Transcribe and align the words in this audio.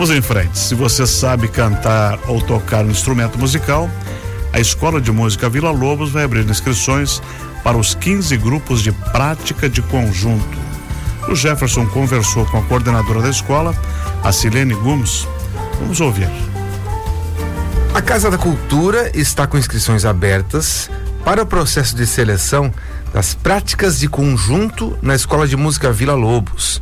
Vamos 0.00 0.16
em 0.16 0.22
frente. 0.22 0.58
Se 0.58 0.74
você 0.74 1.06
sabe 1.06 1.46
cantar 1.46 2.18
ou 2.26 2.40
tocar 2.40 2.82
um 2.86 2.90
instrumento 2.90 3.38
musical, 3.38 3.86
a 4.50 4.58
Escola 4.58 4.98
de 4.98 5.12
Música 5.12 5.46
Vila 5.46 5.70
Lobos 5.70 6.10
vai 6.10 6.24
abrir 6.24 6.48
inscrições 6.48 7.20
para 7.62 7.76
os 7.76 7.94
15 7.94 8.34
grupos 8.38 8.80
de 8.80 8.92
prática 8.92 9.68
de 9.68 9.82
conjunto. 9.82 10.58
O 11.28 11.34
Jefferson 11.34 11.84
conversou 11.84 12.46
com 12.46 12.56
a 12.56 12.62
coordenadora 12.62 13.20
da 13.20 13.28
escola, 13.28 13.76
a 14.24 14.32
Silene 14.32 14.72
Gomes. 14.72 15.28
Vamos 15.78 16.00
ouvir. 16.00 16.30
A 17.92 18.00
Casa 18.00 18.30
da 18.30 18.38
Cultura 18.38 19.10
está 19.12 19.46
com 19.46 19.58
inscrições 19.58 20.06
abertas 20.06 20.90
para 21.22 21.42
o 21.42 21.46
processo 21.46 21.94
de 21.94 22.06
seleção 22.06 22.72
das 23.12 23.34
práticas 23.34 23.98
de 23.98 24.08
conjunto 24.08 24.96
na 25.02 25.14
Escola 25.14 25.46
de 25.46 25.58
Música 25.58 25.92
Vila 25.92 26.14
Lobos. 26.14 26.80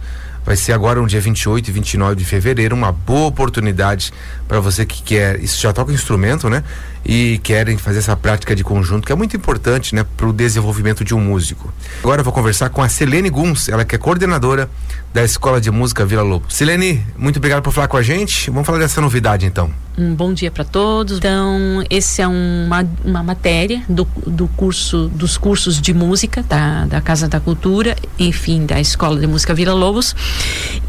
Vai 0.49 0.57
ser 0.57 0.73
agora 0.73 0.99
no 0.99 1.07
dia 1.07 1.21
28 1.21 1.69
e 1.69 1.73
29 1.73 2.17
de 2.17 2.25
fevereiro, 2.25 2.75
uma 2.75 2.91
boa 2.91 3.27
oportunidade 3.27 4.11
para 4.49 4.59
você 4.61 4.87
que 4.87 5.03
quer, 5.03 5.39
isso 5.45 5.61
já 5.61 5.75
toca 5.75 5.93
instrumento, 5.93 6.49
né? 6.49 6.65
E 7.05 7.39
querem 7.43 7.77
fazer 7.77 7.99
essa 7.99 8.17
prática 8.17 8.57
de 8.57 8.65
conjunto, 8.65 9.05
que 9.05 9.13
é 9.13 9.15
muito 9.15 9.37
importante, 9.37 9.95
né, 9.95 10.07
para 10.17 10.27
o 10.27 10.33
desenvolvimento 10.33 11.05
de 11.05 11.15
um 11.15 11.21
músico. 11.21 11.71
Agora 12.03 12.23
eu 12.23 12.25
vou 12.25 12.33
conversar 12.33 12.71
com 12.71 12.81
a 12.81 12.89
Selene 12.89 13.29
Guns, 13.29 13.69
ela 13.69 13.85
que 13.85 13.95
é 13.95 13.99
coordenadora 13.99 14.71
da 15.13 15.23
Escola 15.23 15.61
de 15.61 15.71
Música 15.71 16.07
Vila 16.07 16.23
Lobos. 16.23 16.57
Selene, 16.57 17.07
muito 17.15 17.37
obrigado 17.37 17.63
por 17.63 17.71
falar 17.71 17.89
com 17.89 17.99
a 17.99 18.03
gente. 18.03 18.51
Vamos 18.51 18.65
falar 18.65 18.79
dessa 18.79 19.03
novidade 19.03 19.45
então. 19.45 19.71
Um 20.01 20.15
bom 20.15 20.33
dia 20.33 20.49
para 20.49 20.63
todos. 20.63 21.19
Então, 21.19 21.83
esse 21.91 22.23
é 22.23 22.29
uma, 22.29 22.89
uma 23.05 23.21
matéria 23.21 23.83
do, 23.89 24.07
do 24.25 24.47
curso 24.47 25.09
dos 25.09 25.37
cursos 25.37 25.81
de 25.81 25.93
música 25.93 26.41
da, 26.45 26.85
da 26.85 27.01
Casa 27.01 27.27
da 27.27 27.41
Cultura, 27.41 27.97
enfim, 28.17 28.65
da 28.65 28.81
Escola 28.81 29.19
de 29.19 29.27
Música 29.27 29.53
Vila 29.53 29.75
Lobos. 29.75 30.15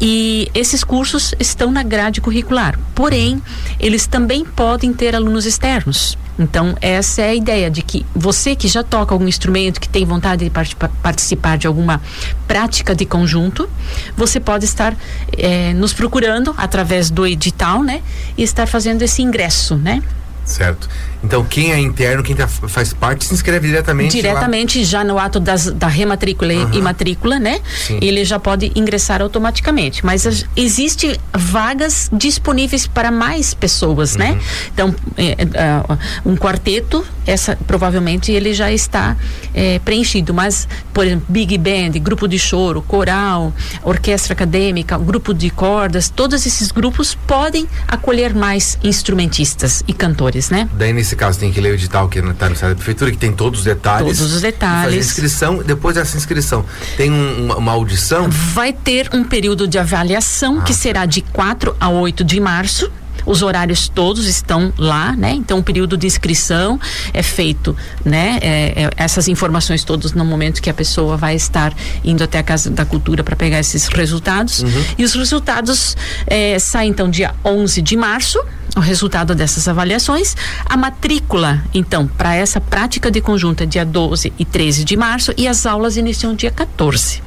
E 0.00 0.48
esses 0.54 0.84
cursos 0.84 1.34
estão 1.40 1.72
na 1.72 1.82
grade 1.82 2.20
curricular. 2.20 2.78
Porém, 2.94 3.42
eles 3.80 4.06
também 4.06 4.44
podem 4.44 4.92
ter 4.92 5.16
alunos 5.16 5.44
externos. 5.44 6.16
Então, 6.40 6.74
essa 6.80 7.20
é 7.20 7.28
a 7.28 7.34
ideia 7.34 7.70
de 7.70 7.82
que 7.82 8.06
você 8.14 8.56
que 8.56 8.66
já 8.66 8.82
toca 8.82 9.14
algum 9.14 9.28
instrumento, 9.28 9.78
que 9.78 9.88
tem 9.88 10.06
vontade 10.06 10.44
de 10.44 10.50
part 10.50 10.74
participar 11.02 11.58
de 11.58 11.66
alguma 11.66 12.00
prática 12.48 12.94
de 12.94 13.04
conjunto, 13.04 13.68
você 14.16 14.40
pode 14.40 14.64
estar 14.64 14.96
eh, 15.36 15.74
nos 15.74 15.92
procurando 15.92 16.54
através 16.56 17.10
do 17.10 17.26
edital, 17.26 17.82
né? 17.82 18.00
E 18.38 18.42
estar 18.42 18.66
fazendo 18.66 19.02
esse 19.02 19.20
ingresso, 19.20 19.76
né? 19.76 20.02
Certo. 20.44 20.88
Então, 21.22 21.44
quem 21.44 21.70
é 21.70 21.78
interno, 21.78 22.22
quem 22.22 22.34
tá, 22.34 22.48
faz 22.48 22.92
parte, 22.94 23.26
se 23.26 23.34
inscreve 23.34 23.68
diretamente. 23.68 24.16
Diretamente, 24.16 24.78
lá. 24.78 24.84
já 24.84 25.04
no 25.04 25.18
ato 25.18 25.38
das, 25.38 25.66
da 25.66 25.86
rematrícula 25.86 26.52
uhum. 26.52 26.70
e 26.72 26.80
matrícula, 26.80 27.38
né? 27.38 27.60
Sim. 27.86 27.98
Ele 28.00 28.24
já 28.24 28.38
pode 28.38 28.72
ingressar 28.74 29.20
automaticamente. 29.20 30.04
Mas 30.04 30.26
as, 30.26 30.46
existe 30.56 31.20
vagas 31.34 32.08
disponíveis 32.12 32.86
para 32.86 33.10
mais 33.10 33.52
pessoas, 33.52 34.16
né? 34.16 34.30
uhum. 34.30 34.36
né? 34.36 34.42
Então, 34.72 34.94
é, 35.16 35.30
é, 35.32 35.98
um 36.24 36.36
quarteto, 36.36 37.04
essa 37.26 37.56
provavelmente 37.66 38.32
ele 38.32 38.54
já 38.54 38.72
está 38.72 39.16
é, 39.52 39.78
preenchido. 39.80 40.32
Mas, 40.32 40.66
por 40.92 41.06
exemplo, 41.06 41.26
Big 41.28 41.58
Band, 41.58 42.00
grupo 42.00 42.26
de 42.26 42.38
choro, 42.38 42.80
coral, 42.80 43.52
orquestra 43.82 44.32
acadêmica, 44.32 44.96
grupo 44.96 45.34
de 45.34 45.50
cordas, 45.50 46.08
todos 46.08 46.46
esses 46.46 46.72
grupos 46.72 47.14
podem 47.26 47.68
acolher 47.86 48.34
mais 48.34 48.78
instrumentistas 48.82 49.84
e 49.86 49.92
cantores, 49.92 50.29
né? 50.50 50.68
Daí, 50.72 50.92
nesse 50.92 51.16
caso, 51.16 51.38
tem 51.38 51.52
que 51.52 51.60
ler 51.60 51.72
o 51.72 51.74
edital 51.74 52.08
que 52.08 52.18
está 52.18 52.48
no 52.48 52.56
site 52.56 52.70
da 52.70 52.74
prefeitura, 52.76 53.10
que 53.10 53.16
tem 53.16 53.32
todos 53.32 53.60
os 53.60 53.64
detalhes. 53.64 54.18
Todos 54.18 54.34
os 54.34 54.40
detalhes. 54.40 54.84
Fazer 54.84 54.98
inscrição. 54.98 55.62
Depois 55.62 55.94
dessa 55.96 56.16
inscrição, 56.16 56.64
tem 56.96 57.10
um, 57.10 57.44
uma, 57.44 57.56
uma, 57.56 57.72
audição? 57.72 58.28
Vai 58.30 58.72
ter 58.72 59.08
um 59.12 59.24
período 59.24 59.66
de 59.66 59.78
avaliação 59.78 60.60
ah. 60.60 60.62
que 60.62 60.74
será 60.74 61.06
de 61.06 61.20
4 61.20 61.76
a 61.80 61.88
8 61.88 62.24
de 62.24 62.40
março. 62.40 62.90
Os 63.26 63.42
horários 63.42 63.88
todos 63.88 64.26
estão 64.26 64.72
lá, 64.76 65.14
né? 65.16 65.32
Então 65.32 65.58
o 65.58 65.62
período 65.62 65.96
de 65.96 66.06
inscrição 66.06 66.78
é 67.12 67.22
feito, 67.22 67.76
né? 68.04 68.38
É, 68.40 68.84
é, 68.84 68.90
essas 68.96 69.28
informações 69.28 69.84
todas 69.84 70.12
no 70.12 70.24
momento 70.24 70.60
que 70.60 70.70
a 70.70 70.74
pessoa 70.74 71.16
vai 71.16 71.34
estar 71.34 71.72
indo 72.04 72.22
até 72.22 72.38
a 72.38 72.42
Casa 72.42 72.70
da 72.70 72.84
Cultura 72.84 73.22
para 73.22 73.36
pegar 73.36 73.58
esses 73.58 73.86
resultados. 73.88 74.62
Uhum. 74.62 74.84
E 74.98 75.04
os 75.04 75.14
resultados 75.14 75.96
é, 76.26 76.58
saem 76.58 76.90
então 76.90 77.08
dia 77.08 77.34
11 77.44 77.80
de 77.82 77.96
março, 77.96 78.38
o 78.76 78.80
resultado 78.80 79.34
dessas 79.34 79.66
avaliações. 79.68 80.36
A 80.66 80.76
matrícula, 80.76 81.62
então, 81.72 82.06
para 82.06 82.34
essa 82.34 82.60
prática 82.60 83.10
de 83.10 83.20
conjunto 83.20 83.62
é 83.62 83.66
dia 83.66 83.84
12 83.84 84.32
e 84.38 84.44
13 84.44 84.84
de 84.84 84.96
março 84.96 85.32
e 85.36 85.48
as 85.48 85.66
aulas 85.66 85.96
iniciam 85.96 86.34
dia 86.34 86.50
14. 86.50 87.22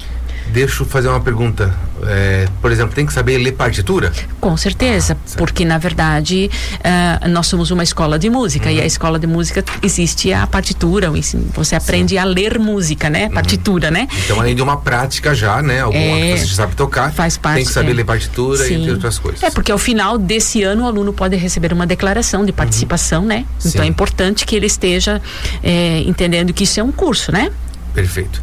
Deixa 0.53 0.83
eu 0.83 0.85
fazer 0.85 1.07
uma 1.07 1.19
pergunta. 1.19 1.73
É, 2.05 2.47
por 2.61 2.71
exemplo, 2.71 2.93
tem 2.93 3.07
que 3.07 3.13
saber 3.13 3.39
ler 3.39 3.53
partitura? 3.53 4.11
Com 4.39 4.55
certeza, 4.55 5.17
ah, 5.19 5.35
porque 5.37 5.65
na 5.65 5.79
verdade 5.79 6.49
uh, 6.75 7.27
nós 7.29 7.47
somos 7.47 7.71
uma 7.71 7.81
escola 7.81 8.19
de 8.19 8.29
música 8.29 8.69
uhum. 8.69 8.75
e 8.75 8.81
a 8.81 8.85
escola 8.85 9.17
de 9.17 9.25
música 9.25 9.63
existe 9.81 10.31
a 10.31 10.45
partitura, 10.45 11.11
você 11.53 11.75
aprende 11.75 12.11
Sim. 12.11 12.17
a 12.19 12.23
ler 12.25 12.59
música, 12.59 13.09
né? 13.09 13.25
Uhum. 13.25 13.31
Partitura, 13.31 13.87
uhum. 13.87 13.93
né? 13.93 14.07
Então, 14.25 14.39
além 14.39 14.53
de 14.53 14.61
uma 14.61 14.77
prática 14.77 15.33
já, 15.33 15.61
né? 15.61 15.81
Alguma 15.81 16.03
é, 16.03 16.33
que 16.33 16.39
você 16.41 16.53
sabe 16.53 16.75
tocar, 16.75 17.11
faz 17.11 17.35
parte, 17.35 17.55
tem 17.55 17.65
que 17.65 17.71
saber 17.71 17.91
é. 17.91 17.95
ler 17.95 18.05
partitura 18.05 18.67
e 18.67 18.91
outras 18.91 19.17
coisas. 19.17 19.41
É, 19.41 19.49
porque 19.49 19.71
ao 19.71 19.79
final 19.79 20.19
desse 20.19 20.61
ano 20.61 20.83
o 20.83 20.87
aluno 20.87 21.13
pode 21.13 21.35
receber 21.35 21.73
uma 21.73 21.87
declaração 21.87 22.45
de 22.45 22.51
participação, 22.51 23.21
uhum. 23.21 23.27
né? 23.27 23.45
Então 23.65 23.83
é 23.83 23.87
importante 23.87 24.45
que 24.45 24.55
ele 24.55 24.67
esteja 24.67 25.19
é, 25.63 25.99
entendendo 26.01 26.53
que 26.53 26.63
isso 26.63 26.79
é 26.79 26.83
um 26.83 26.91
curso, 26.91 27.31
né? 27.31 27.49
Perfeito. 27.93 28.41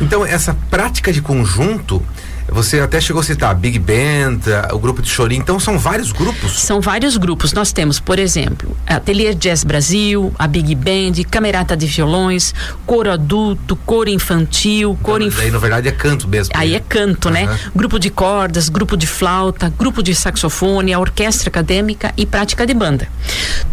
Então, 0.00 0.24
essa 0.24 0.54
prática 0.68 1.12
de 1.12 1.22
conjunto 1.22 2.04
você 2.50 2.80
até 2.80 3.00
chegou 3.00 3.20
a 3.20 3.24
citar 3.24 3.54
Big 3.54 3.78
Band, 3.78 4.40
o 4.72 4.78
grupo 4.78 5.00
de 5.02 5.08
chorinho. 5.08 5.40
Então 5.40 5.58
são 5.60 5.78
vários 5.78 6.12
grupos? 6.12 6.60
São 6.60 6.80
vários 6.80 7.16
grupos. 7.16 7.52
Nós 7.52 7.72
temos, 7.72 8.00
por 8.00 8.18
exemplo, 8.18 8.76
Ateliê 8.86 9.34
Jazz 9.34 9.64
Brasil, 9.64 10.32
a 10.38 10.46
Big 10.46 10.74
Band, 10.74 11.22
Camerata 11.30 11.76
de 11.76 11.86
Violões, 11.86 12.54
coro 12.86 13.10
adulto, 13.10 13.76
coro 13.76 14.08
infantil, 14.08 14.98
coro 15.02 15.22
então, 15.22 15.38
inf... 15.38 15.40
Aí 15.40 15.50
na 15.50 15.58
verdade 15.58 15.88
é 15.88 15.92
canto 15.92 16.28
mesmo. 16.28 16.52
Aí 16.56 16.74
é 16.74 16.80
canto, 16.80 17.28
uhum. 17.28 17.34
né? 17.34 17.58
Grupo 17.74 17.98
de 17.98 18.10
cordas, 18.10 18.68
grupo 18.68 18.96
de 18.96 19.06
flauta, 19.06 19.72
grupo 19.78 20.02
de 20.02 20.14
saxofone, 20.14 20.92
a 20.92 20.98
orquestra 20.98 21.48
acadêmica 21.48 22.12
e 22.16 22.26
prática 22.26 22.66
de 22.66 22.74
banda. 22.74 23.08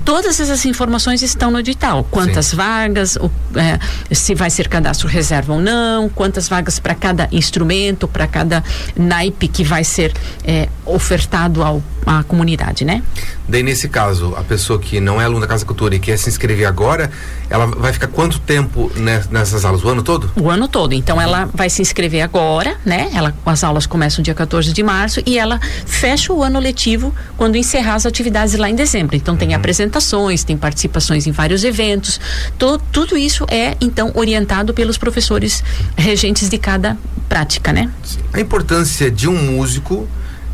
Todas 0.05 0.39
essas 0.39 0.65
informações 0.65 1.21
estão 1.21 1.51
no 1.51 1.59
edital. 1.59 2.05
Quantas 2.09 2.47
Sim. 2.47 2.57
vagas, 2.57 3.15
o, 3.15 3.31
é, 3.55 3.79
se 4.13 4.35
vai 4.35 4.49
ser 4.49 4.67
cadastro 4.67 5.07
reserva 5.07 5.53
ou 5.53 5.59
não, 5.59 6.09
quantas 6.09 6.47
vagas 6.47 6.79
para 6.79 6.95
cada 6.95 7.27
instrumento, 7.31 8.07
para 8.07 8.27
cada 8.27 8.63
naipe 8.95 9.47
que 9.47 9.63
vai 9.63 9.83
ser 9.83 10.13
é, 10.44 10.69
ofertado 10.85 11.63
ao, 11.63 11.83
à 12.05 12.23
comunidade, 12.23 12.85
né? 12.85 13.03
Daí, 13.47 13.63
nesse 13.63 13.88
caso, 13.88 14.33
a 14.35 14.44
pessoa 14.44 14.79
que 14.79 15.00
não 15.00 15.22
é 15.22 15.25
aluna 15.25 15.41
da 15.41 15.47
Casa 15.47 15.66
Cultura 15.66 15.95
e 15.95 16.00
quer 16.00 16.17
se 16.17 16.29
inscrever 16.29 16.66
agora, 16.66 17.09
ela 17.50 17.66
vai 17.66 17.94
ficar 17.94 18.08
quanto 18.08 18.40
tempo 18.40 18.91
nessas 19.30 19.63
aulas? 19.63 19.84
O 19.84 19.90
ano 19.90 20.03
todo? 20.03 20.31
O 20.35 20.50
ano 20.50 20.68
todo. 20.68 20.94
Então, 20.94 21.19
ela 21.19 21.50
vai 21.53 21.69
se 21.69 21.81
inscrever 21.81 22.22
agora, 22.22 22.78
né? 22.85 23.09
Ela, 23.13 23.34
as 23.46 23.63
aulas 23.63 23.85
começam 23.85 24.24
dia 24.24 24.34
14 24.34 24.74
de 24.74 24.84
março 24.84 25.22
e 25.25 25.38
ela 25.38 25.59
fecha 25.86 26.34
o 26.34 26.44
ano 26.44 26.59
letivo 26.59 27.13
quando 27.38 27.56
encerrar 27.56 27.96
as 27.96 28.06
atividades 28.06 28.56
lá 28.56 28.69
em 28.69 28.75
dezembro. 28.75 29.16
Então, 29.16 29.34
uhum. 29.34 29.40
tem 29.40 29.53
apresentações, 29.53 30.44
tem 30.44 30.57
participações 30.57 31.28
em 31.28 31.31
vários 31.31 31.63
eventos. 31.63 32.19
To, 32.57 32.78
tudo 32.91 33.18
isso 33.18 33.46
é, 33.50 33.75
então, 33.80 34.12
orientado 34.16 34.74
pelos 34.74 34.97
professores 34.97 35.63
regentes 35.96 36.50
de 36.50 36.57
cada 36.57 36.97
prática, 37.30 37.72
né? 37.72 37.90
A 38.34 38.40
importância 38.40 39.09
de 39.09 39.28
um 39.28 39.36
músico 39.36 40.07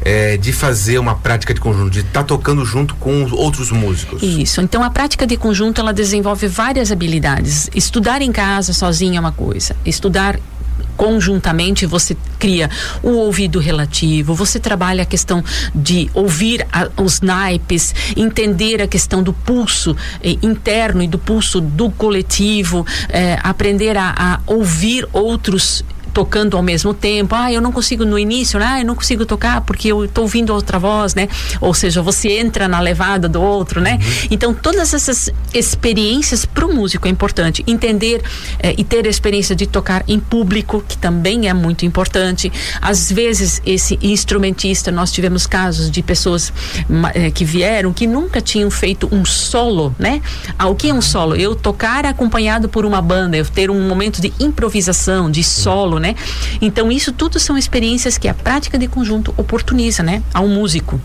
é, 0.04 0.38
de 0.38 0.52
fazer 0.52 1.00
uma 1.00 1.16
prática 1.16 1.54
de 1.54 1.60
conjunto, 1.60 1.90
de 1.90 2.02
estar 2.02 2.22
tá 2.22 2.24
tocando 2.24 2.66
junto 2.66 2.96
com 2.96 3.24
outros 3.32 3.72
músicos. 3.72 4.22
Isso. 4.22 4.62
Então 4.62 4.84
a 4.84 4.90
prática 4.90 5.26
de 5.26 5.38
conjunto 5.38 5.80
ela 5.80 5.94
desenvolve 5.94 6.48
várias 6.48 6.92
habilidades. 6.92 7.70
Estudar 7.74 8.22
em 8.22 8.32
casa 8.32 8.74
sozinho 8.74 9.18
é 9.18 9.20
uma 9.20 9.32
coisa. 9.32 9.76
Estudar 9.86 10.40
conjuntamente 10.98 11.86
você 11.86 12.16
cria 12.38 12.70
o 13.02 13.12
ouvido 13.12 13.60
relativo, 13.60 14.34
você 14.34 14.60
trabalha 14.60 15.04
a 15.04 15.06
questão 15.06 15.44
de 15.74 16.10
ouvir 16.14 16.66
a, 16.72 16.90
os 17.02 17.22
naipes, 17.22 17.96
entender 18.16 18.82
a 18.82 18.88
questão 18.88 19.24
do 19.24 19.34
pulso 19.34 19.96
eh, 20.22 20.38
interno 20.42 21.02
e 21.02 21.08
do 21.08 21.18
pulso 21.18 21.62
do 21.62 21.90
coletivo, 21.90 22.86
eh, 23.10 23.38
aprender 23.42 23.98
a, 23.98 24.14
a 24.18 24.40
ouvir 24.46 25.08
outros 25.12 25.84
tocando 26.14 26.56
ao 26.56 26.64
mesmo 26.64 26.94
tempo. 26.94 27.36
Ah, 27.36 27.52
eu 27.52 27.62
não 27.62 27.72
consigo 27.72 28.06
no 28.06 28.18
início, 28.18 28.60
né? 28.60 28.66
Ah, 28.66 28.80
eu 28.82 28.86
não 28.86 28.96
consigo 28.96 29.26
tocar 29.26 29.62
porque 29.62 29.92
eu 29.92 30.06
estou 30.06 30.24
ouvindo 30.24 30.54
outra 30.54 30.78
voz, 30.78 31.16
né? 31.16 31.28
Ou 31.60 31.74
seja, 31.74 32.02
você 32.02 32.38
entra 32.40 32.68
na 32.68 32.80
levada 32.80 33.28
do 33.28 33.42
outro, 33.42 33.82
né? 33.82 33.94
Uhum. 33.94 34.28
Então, 34.32 34.54
todas 34.54 34.94
essas 34.94 35.30
experiências 35.54 36.46
para 36.46 36.66
o 36.66 36.74
músico 36.74 37.08
é 37.08 37.12
importante. 37.12 37.64
Entender 37.66 38.22
eh, 38.60 38.76
e 38.78 38.84
ter 38.84 39.06
a 39.08 39.10
experiência 39.10 39.56
de 39.56 39.66
tocar 39.66 40.04
em 40.08 40.20
público, 40.20 40.84
que 40.88 40.98
também 40.98 41.50
é 41.50 41.54
muito 41.54 41.86
importante. 41.86 42.52
Às 42.82 43.12
vezes, 43.12 43.62
esse 43.66 43.98
instrumentista, 44.02 44.92
nós 44.92 45.12
tivemos 45.12 45.48
casos 45.48 45.90
de 45.90 46.02
pessoas 46.04 46.54
eh, 47.14 47.32
que 47.32 47.44
vieram 47.44 47.92
que 47.94 48.06
nunca 48.06 48.42
tinham 48.42 48.70
feito 48.70 49.08
um 49.12 49.26
solo, 49.26 49.96
né? 49.98 50.22
Ah, 50.58 50.68
o 50.68 50.76
que 50.76 50.90
é 50.90 50.94
um 50.94 51.02
solo? 51.02 51.36
Eu 51.36 51.56
tocar 51.56 52.06
acompanhado 52.06 52.70
por 52.70 52.86
uma 52.86 53.02
banda, 53.02 53.38
eu 53.38 53.46
ter 53.46 53.72
um 53.72 53.88
momento 53.88 54.22
de 54.22 54.34
improvisação, 54.40 55.30
de 55.32 55.44
solo, 55.44 56.00
né? 56.04 56.16
Então 56.62 56.92
isso 56.92 57.14
tudo 57.14 57.40
são 57.40 57.58
experiências 57.58 58.18
que 58.18 58.28
a 58.28 58.34
prática 58.34 58.78
de 58.78 58.88
conjunto 58.88 59.34
oportuniza, 59.38 60.04
né, 60.04 60.22
ao 60.34 60.48
músico. 60.48 61.02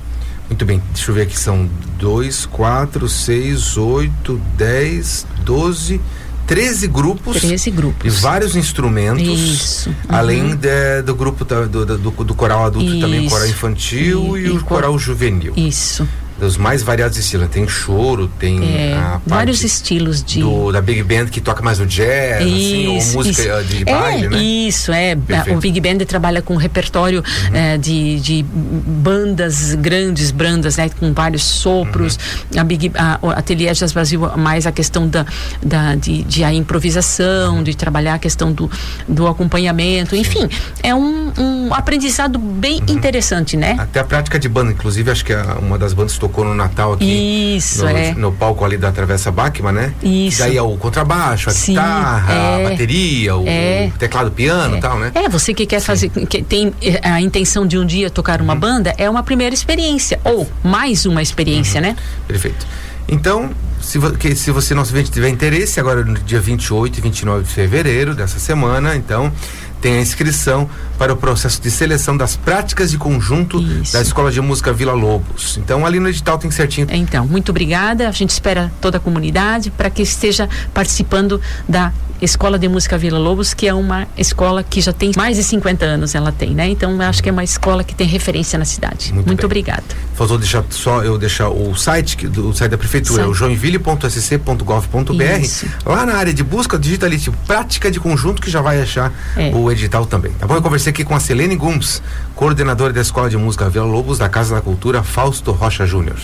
Muito 0.49 0.65
bem, 0.65 0.83
deixa 0.93 1.11
eu 1.11 1.15
ver 1.15 1.23
aqui, 1.23 1.39
são 1.39 1.69
2, 1.99 2.47
4, 2.47 3.09
6, 3.09 3.77
8, 3.77 4.41
10, 4.57 5.27
12, 5.45 6.01
13 6.47 6.87
grupos. 6.89 7.37
13 7.37 7.71
grupos. 7.71 8.07
E 8.07 8.21
vários 8.23 8.57
instrumentos. 8.57 9.29
Isso. 9.29 9.91
Uhum. 9.91 9.95
Além 10.09 10.57
de, 10.57 11.03
do 11.03 11.15
grupo 11.15 11.45
da, 11.45 11.67
do, 11.67 11.85
do, 11.85 11.99
do, 11.99 12.35
coral 12.35 12.65
adulto, 12.65 12.89
Isso. 12.89 13.01
também 13.01 13.27
o 13.27 13.31
coral 13.31 13.47
infantil 13.47 14.39
e, 14.39 14.41
e, 14.41 14.47
e 14.47 14.51
o 14.51 14.65
coral 14.65 14.99
juvenil. 14.99 15.53
Isso 15.55 16.09
dos 16.39 16.57
mais 16.57 16.83
variados 16.83 17.19
estilos. 17.19 17.49
Tem 17.49 17.67
choro, 17.67 18.29
tem 18.39 18.63
é, 18.63 19.19
vários 19.27 19.65
estilos 19.65 20.23
de 20.23 20.41
do, 20.41 20.73
da 20.73 20.81
Big 20.81 21.03
Band 21.03 21.27
que 21.27 21.41
toca 21.41 21.63
mais 21.63 21.81
o 21.81 21.87
jazz, 21.87 22.45
isso, 22.45 22.49
assim, 22.49 22.87
ou 22.87 22.95
música 22.95 23.61
isso. 23.61 23.65
de 23.65 23.85
baile, 23.85 24.27
é, 24.27 24.29
né? 24.31 24.43
Isso 24.43 24.93
é. 24.93 25.17
Perfeito. 25.17 25.57
O 25.57 25.61
Big 25.61 25.81
Band 25.81 25.99
trabalha 26.05 26.41
com 26.41 26.55
um 26.55 26.57
repertório 26.57 27.23
uhum. 27.51 27.57
é, 27.57 27.79
de, 27.79 28.21
de 28.21 28.45
bandas 28.45 29.75
grandes, 29.75 30.31
brandas, 30.31 30.77
né, 30.77 30.89
com 30.89 31.13
vários 31.13 31.43
sopros. 31.43 32.19
Uhum. 32.53 32.61
A 32.61 32.65
Big 32.65 32.93
a, 32.95 33.19
o 33.21 33.31
Ateliê 33.31 33.73
Jazz 33.73 33.93
Brasil 33.93 34.21
mais 34.37 34.67
a 34.67 34.73
questão 34.73 35.09
da, 35.09 35.27
da 35.63 35.95
de, 35.95 36.23
de 36.23 36.45
a 36.45 36.53
improvisação, 36.53 37.57
uhum. 37.57 37.63
de 37.63 37.77
trabalhar 37.77 38.15
a 38.15 38.19
questão 38.19 38.53
do, 38.53 38.71
do 39.07 39.27
acompanhamento, 39.27 40.11
Sim. 40.11 40.21
enfim, 40.21 40.49
é 40.83 40.95
um, 40.95 41.33
um 41.37 41.75
aprendizado 41.75 42.39
bem 42.39 42.81
uhum. 42.81 42.95
interessante, 42.95 43.57
né? 43.57 43.77
Até 43.79 44.01
a 44.01 44.05
prática 44.05 44.39
de 44.39 44.49
banda, 44.49 44.73
inclusive, 44.73 45.11
acho 45.11 45.25
que 45.25 45.33
é 45.33 45.43
uma 45.61 45.79
das 45.79 45.93
bandas 45.93 46.17
tocou 46.17 46.28
no 46.45 46.55
Natal 46.55 46.93
aqui. 46.93 47.57
Isso, 47.57 47.85
no, 47.85 47.91
é. 47.91 48.15
no 48.15 48.33
palco 48.33 48.65
ali 48.65 48.77
da 48.77 48.93
Travessa 48.93 49.31
Bachmann, 49.31 49.73
né? 49.73 49.95
Isso. 50.03 50.39
Daí 50.39 50.57
é 50.57 50.63
o 50.63 50.77
contrabaixo, 50.77 51.51
a 51.51 51.53
Sim, 51.53 51.73
guitarra, 51.73 52.33
é. 52.33 52.67
a 52.67 52.71
bateria, 52.71 53.37
o, 53.37 53.45
é. 53.47 53.91
o 53.95 53.99
teclado 53.99 54.31
piano 54.31 54.77
e 54.77 54.79
é. 54.79 54.81
tal, 54.81 54.99
né? 54.99 55.13
É, 55.15 55.29
você 55.29 55.55
que 55.55 55.67
quer 55.67 55.81
Sim. 55.81 55.87
fazer, 55.87 56.09
que 56.11 56.43
tem 56.43 56.73
eh, 56.83 57.01
a 57.03 57.21
intenção 57.21 57.67
de 57.67 57.79
um 57.79 57.87
dia 57.87 58.11
tocar 58.11 58.41
uma 58.41 58.55
uhum. 58.55 58.61
banda, 58.61 58.95
é 58.99 59.09
uma 59.09 59.23
primeira 59.23 59.55
experiência, 59.55 60.21
ou 60.25 60.49
mais 60.63 61.07
uma 61.07 61.23
experiência, 61.23 61.81
uhum. 61.81 61.89
né? 61.89 61.97
Perfeito. 62.27 62.67
Então, 63.09 63.51
se, 63.81 63.99
que, 64.19 64.35
se 64.35 64.51
você, 64.51 64.75
ouvinte, 64.75 65.11
tiver 65.11 65.29
interesse, 65.29 65.81
agora 65.81 66.05
no 66.05 66.19
dia 66.19 66.41
28 66.41 66.99
e 66.99 67.01
29 67.01 67.45
de 67.45 67.51
fevereiro 67.51 68.15
dessa 68.15 68.39
semana, 68.39 68.95
então, 68.95 69.33
tem 69.81 69.99
a 69.99 70.01
inscrição 70.01 70.69
para 70.99 71.13
o 71.13 71.17
processo 71.17 71.63
de 71.63 71.71
seleção 71.71 72.17
das 72.17 72.37
práticas 72.37 72.91
de 72.91 72.99
conjunto 72.99 73.61
Isso. 73.61 73.93
da 73.93 74.03
Escola 74.03 74.31
de 74.31 74.41
Música 74.41 74.73
Vila 74.73 74.93
Lobos. 74.93 75.59
Então, 75.59 75.87
ali 75.87 76.01
no 76.01 76.09
edital 76.09 76.39
tem 76.39 76.51
certinho. 76.51 76.89
Então, 76.91 77.27
muito 77.27 77.51
obrigada. 77.51 78.09
A 78.09 78.13
gente 78.13 78.31
espera 78.31 78.73
toda 78.81 78.97
a 78.99 79.01
comunidade 79.01 79.71
para 79.71 79.91
que 79.91 80.03
esteja 80.03 80.49
participando 80.75 81.41
da 81.69 81.93
Escola 82.21 82.59
de 82.59 82.69
Música 82.69 82.99
Vila 82.99 83.19
Lobos, 83.19 83.55
que 83.55 83.69
é 83.69 83.75
uma 83.75 84.09
escola 84.17 84.65
que 84.65 84.81
já 84.81 84.93
tem 84.93 85.13
mais 85.17 85.37
de 85.37 85.45
50 85.45 85.85
anos, 85.85 86.17
ela 86.17 86.33
tem, 86.33 86.51
né? 86.51 86.69
Então, 86.69 87.01
acho 87.01 87.23
que 87.23 87.29
é 87.29 87.33
uma 87.33 87.45
escola 87.45 87.85
que 87.85 87.95
tem 87.95 88.09
referência 88.09 88.59
na 88.59 88.65
cidade. 88.65 89.13
Muito, 89.13 89.29
muito 89.29 89.47
obrigada. 89.47 89.85
Faltou 90.15 90.37
deixar 90.37 90.65
só 90.71 91.05
eu 91.05 91.17
deixar 91.17 91.49
o 91.49 91.77
site, 91.77 92.17
que, 92.17 92.27
do 92.27 92.53
site 92.53 92.73
da 92.73 92.79
prefeitura, 92.79 93.29
o 93.29 93.35
joinville.sc.gov.br. 93.35 95.69
Lá 95.87 96.05
na 96.05 96.15
área 96.15 96.35
de 96.35 96.43
busca, 96.43 96.77
digita 96.77 97.07
ali 97.07 97.19
tipo, 97.19 97.37
prática 97.47 97.89
de 97.89 98.01
conjunto 98.01 98.43
que 98.43 98.51
já 98.51 98.61
vai 98.61 98.83
achar 98.83 99.13
é. 99.37 99.53
Edital 99.71 100.07
também. 100.07 100.33
Tá 100.33 100.47
bom? 100.47 100.55
Eu 100.55 100.63
conversei 100.63 100.91
aqui 100.91 101.05
com 101.05 101.15
a 101.15 101.21
Selene 101.21 101.57
Gums, 101.57 102.03
coordenadora 102.35 102.93
da 102.93 103.01
Escola 103.01 103.29
de 103.29 103.37
Música 103.37 103.69
Vila 103.69 103.87
Lobos 103.87 104.19
da 104.19 104.29
Casa 104.29 104.55
da 104.55 104.61
Cultura 104.61 105.03
Fausto 105.03 105.53
Rocha 105.53 105.87
Júnior. 105.87 106.19